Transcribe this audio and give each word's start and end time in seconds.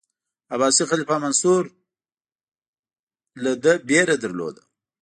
عباسي 0.53 0.83
خلیفه 0.89 1.15
منصور 1.25 1.63
له 3.43 3.51
ده 3.63 3.73
ویره 3.87 4.15
درلوده. 4.23 4.63